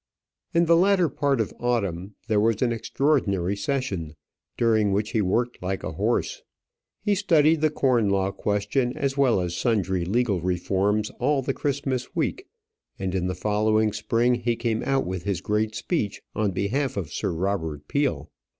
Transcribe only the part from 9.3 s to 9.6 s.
as